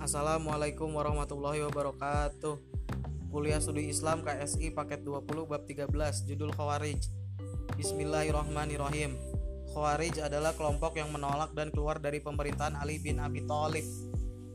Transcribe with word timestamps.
Assalamualaikum 0.00 0.96
warahmatullahi 0.96 1.60
wabarakatuh. 1.68 2.56
Kuliah 3.28 3.60
Studi 3.60 3.92
Islam 3.92 4.24
KSI 4.24 4.72
paket 4.72 5.04
20 5.04 5.28
bab 5.44 5.68
13 5.68 5.92
Judul 6.24 6.56
Khawarij. 6.56 7.04
Bismillahirrahmanirrahim. 7.76 9.20
Khawarij 9.76 10.24
adalah 10.24 10.56
kelompok 10.56 10.96
yang 10.96 11.12
menolak 11.12 11.52
dan 11.52 11.68
keluar 11.68 12.00
dari 12.00 12.24
pemerintahan 12.24 12.80
Ali 12.80 12.96
bin 12.96 13.20
Abi 13.20 13.44
Thalib. 13.44 13.84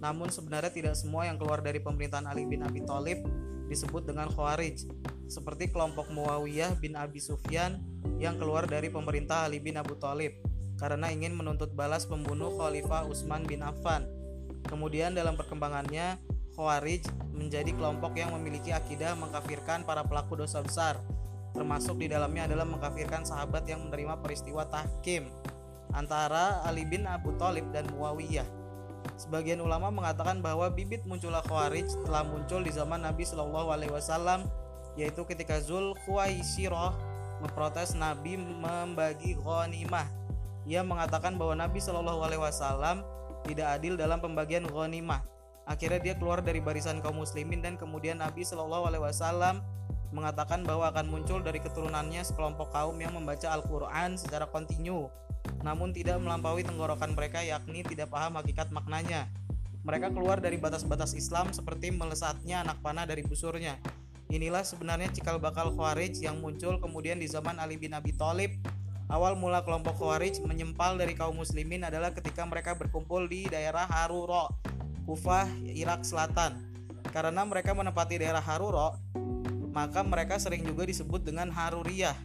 Namun 0.00 0.32
sebenarnya 0.32 0.72
tidak 0.72 0.96
semua 0.96 1.28
yang 1.28 1.36
keluar 1.36 1.60
dari 1.60 1.84
pemerintahan 1.84 2.24
Ali 2.24 2.48
bin 2.48 2.64
Abi 2.64 2.80
Thalib 2.88 3.20
disebut 3.68 4.08
dengan 4.08 4.32
Khawarij 4.32 4.88
Seperti 5.28 5.68
kelompok 5.68 6.08
Muawiyah 6.16 6.80
bin 6.80 6.96
Abi 6.96 7.20
Sufyan 7.20 7.84
yang 8.16 8.40
keluar 8.40 8.64
dari 8.64 8.88
pemerintah 8.88 9.44
Ali 9.44 9.60
bin 9.60 9.76
Abu 9.76 10.00
Thalib 10.00 10.32
karena 10.80 11.12
ingin 11.12 11.36
menuntut 11.36 11.76
balas 11.76 12.08
pembunuh 12.08 12.56
Khalifah 12.56 13.04
Utsman 13.04 13.44
bin 13.44 13.60
Affan 13.60 14.15
Kemudian 14.66 15.14
dalam 15.14 15.38
perkembangannya, 15.38 16.18
Khawarij 16.56 17.04
menjadi 17.36 17.68
kelompok 17.76 18.16
yang 18.16 18.32
memiliki 18.32 18.72
akidah 18.72 19.12
mengkafirkan 19.14 19.84
para 19.84 20.02
pelaku 20.02 20.40
dosa 20.40 20.64
besar. 20.64 20.96
Termasuk 21.52 22.00
di 22.00 22.08
dalamnya 22.12 22.48
adalah 22.48 22.68
mengkafirkan 22.68 23.24
sahabat 23.24 23.64
yang 23.68 23.84
menerima 23.88 24.20
peristiwa 24.20 24.64
tahkim 24.68 25.28
antara 25.96 26.60
Ali 26.64 26.84
bin 26.84 27.08
Abu 27.08 27.32
Thalib 27.36 27.68
dan 27.72 27.88
Muawiyah. 27.92 28.44
Sebagian 29.16 29.62
ulama 29.62 29.88
mengatakan 29.88 30.44
bahwa 30.44 30.68
bibit 30.68 31.06
munculnya 31.08 31.40
Khawarij 31.44 31.88
telah 32.04 32.26
muncul 32.26 32.60
di 32.60 32.72
zaman 32.74 33.00
Nabi 33.00 33.24
Shallallahu 33.24 33.68
Alaihi 33.72 33.92
Wasallam, 33.94 34.44
yaitu 34.98 35.24
ketika 35.24 35.62
Zul 35.62 35.96
Khuwaisirah 36.04 36.92
memprotes 37.40 37.96
Nabi 37.96 38.36
membagi 38.36 39.36
ghanimah. 39.40 40.08
Ia 40.66 40.82
mengatakan 40.82 41.38
bahwa 41.38 41.54
Nabi 41.56 41.78
Shallallahu 41.78 42.20
Alaihi 42.26 42.42
Wasallam 42.42 43.06
tidak 43.46 43.78
adil 43.78 43.94
dalam 43.94 44.18
pembagian 44.18 44.66
ghanimah. 44.66 45.22
Akhirnya 45.66 45.98
dia 46.02 46.14
keluar 46.18 46.42
dari 46.42 46.58
barisan 46.58 46.98
kaum 47.02 47.22
muslimin 47.22 47.62
dan 47.62 47.78
kemudian 47.78 48.18
Nabi 48.18 48.42
Shallallahu 48.42 48.86
alaihi 48.90 49.02
wasallam 49.02 49.62
mengatakan 50.14 50.62
bahwa 50.62 50.90
akan 50.90 51.10
muncul 51.10 51.42
dari 51.42 51.58
keturunannya 51.58 52.22
sekelompok 52.22 52.70
kaum 52.70 52.94
yang 52.98 53.14
membaca 53.14 53.50
Al-Qur'an 53.50 54.14
secara 54.14 54.46
kontinu 54.46 55.10
namun 55.62 55.90
tidak 55.90 56.18
melampaui 56.22 56.62
tenggorokan 56.62 57.14
mereka 57.14 57.42
yakni 57.42 57.82
tidak 57.86 58.10
paham 58.10 58.38
hakikat 58.38 58.70
maknanya. 58.70 59.30
Mereka 59.86 60.10
keluar 60.10 60.42
dari 60.42 60.58
batas-batas 60.58 61.14
Islam 61.14 61.54
seperti 61.54 61.94
melesatnya 61.94 62.66
anak 62.66 62.82
panah 62.82 63.06
dari 63.06 63.22
busurnya. 63.22 63.78
Inilah 64.26 64.66
sebenarnya 64.66 65.14
cikal 65.14 65.38
bakal 65.38 65.70
Khawarij 65.70 66.18
yang 66.18 66.42
muncul 66.42 66.82
kemudian 66.82 67.22
di 67.22 67.30
zaman 67.30 67.62
Ali 67.62 67.78
bin 67.78 67.94
Abi 67.94 68.10
Thalib 68.10 68.58
Awal 69.06 69.38
mula 69.38 69.62
kelompok 69.62 70.02
Khawarij 70.02 70.42
menyempal 70.42 70.98
dari 70.98 71.14
kaum 71.14 71.38
muslimin 71.38 71.86
adalah 71.86 72.10
ketika 72.10 72.42
mereka 72.42 72.74
berkumpul 72.74 73.30
di 73.30 73.46
daerah 73.46 73.86
Haruro, 73.86 74.50
Kufah, 75.06 75.46
Irak 75.62 76.02
Selatan. 76.02 76.58
Karena 77.14 77.46
mereka 77.46 77.70
menempati 77.70 78.18
daerah 78.18 78.42
Haruro, 78.42 78.98
maka 79.70 80.02
mereka 80.02 80.42
sering 80.42 80.66
juga 80.66 80.82
disebut 80.82 81.22
dengan 81.22 81.54
Haruriyah. 81.54 82.18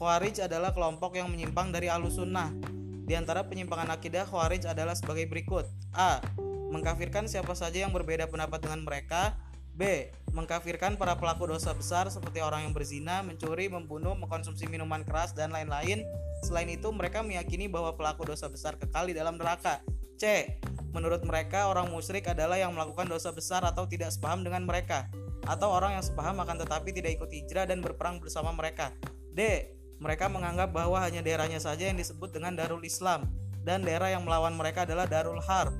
Khawarij 0.00 0.48
adalah 0.48 0.72
kelompok 0.72 1.20
yang 1.20 1.28
menyimpang 1.28 1.76
dari 1.76 1.92
Ahlussunnah. 1.92 2.56
Di 3.04 3.12
antara 3.20 3.44
penyimpangan 3.44 3.92
akidah 3.92 4.24
Khawarij 4.24 4.64
adalah 4.64 4.96
sebagai 4.96 5.28
berikut. 5.28 5.68
A. 5.92 6.24
Mengkafirkan 6.72 7.28
siapa 7.28 7.52
saja 7.52 7.84
yang 7.84 7.92
berbeda 7.92 8.32
pendapat 8.32 8.64
dengan 8.64 8.80
mereka 8.80 9.36
B. 9.74 10.14
Mengkafirkan 10.30 10.94
para 10.94 11.18
pelaku 11.18 11.50
dosa 11.50 11.74
besar 11.74 12.06
seperti 12.06 12.38
orang 12.38 12.66
yang 12.66 12.74
berzina, 12.74 13.22
mencuri, 13.26 13.66
membunuh, 13.66 14.14
mengkonsumsi 14.14 14.70
minuman 14.70 15.02
keras, 15.02 15.34
dan 15.34 15.50
lain-lain. 15.50 16.06
Selain 16.46 16.70
itu, 16.70 16.90
mereka 16.94 17.22
meyakini 17.26 17.66
bahwa 17.66 17.94
pelaku 17.98 18.26
dosa 18.26 18.46
besar 18.46 18.78
kekal 18.78 19.10
di 19.10 19.14
dalam 19.14 19.34
neraka. 19.34 19.82
C. 20.18 20.54
Menurut 20.94 21.26
mereka, 21.26 21.66
orang 21.66 21.90
musyrik 21.90 22.30
adalah 22.30 22.54
yang 22.54 22.70
melakukan 22.70 23.10
dosa 23.10 23.34
besar 23.34 23.66
atau 23.66 23.86
tidak 23.90 24.14
sepaham 24.14 24.46
dengan 24.46 24.62
mereka, 24.62 25.10
atau 25.46 25.74
orang 25.74 25.98
yang 25.98 26.04
sepaham 26.06 26.38
akan 26.38 26.62
tetapi 26.62 26.94
tidak 26.94 27.18
ikut 27.18 27.30
hijrah 27.34 27.66
dan 27.66 27.82
berperang 27.82 28.22
bersama 28.22 28.54
mereka. 28.54 28.94
D. 29.34 29.70
Mereka 29.98 30.30
menganggap 30.30 30.70
bahwa 30.70 31.02
hanya 31.02 31.22
daerahnya 31.22 31.58
saja 31.58 31.90
yang 31.90 31.98
disebut 31.98 32.30
dengan 32.30 32.54
Darul 32.54 32.82
Islam, 32.86 33.26
dan 33.66 33.82
daerah 33.82 34.10
yang 34.10 34.22
melawan 34.22 34.54
mereka 34.54 34.86
adalah 34.86 35.06
Darul 35.06 35.42
Harb 35.42 35.74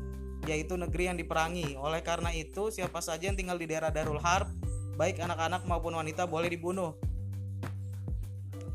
yaitu 0.49 0.77
negeri 0.79 1.05
yang 1.13 1.19
diperangi. 1.19 1.77
Oleh 1.77 2.03
karena 2.05 2.33
itu, 2.33 2.71
siapa 2.73 3.01
saja 3.01 3.27
yang 3.29 3.37
tinggal 3.37 3.59
di 3.59 3.67
daerah 3.69 3.91
Darul 3.93 4.21
Harb, 4.21 4.49
baik 4.95 5.21
anak-anak 5.21 5.67
maupun 5.67 5.95
wanita 5.99 6.27
boleh 6.29 6.49
dibunuh. 6.53 6.95